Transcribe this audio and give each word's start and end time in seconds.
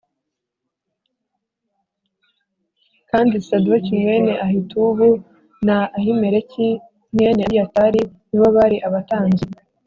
Kandi 3.09 3.35
Sadoki 3.47 3.93
mwene 4.03 4.31
Ahitubu 4.45 5.07
na 5.67 5.77
Ahimeleki 5.97 6.67
mwene 7.15 7.41
Abiyatari 7.45 8.01
ni 8.29 8.37
bo 8.41 8.47
bari 8.57 8.77
abatambyi 8.87 9.45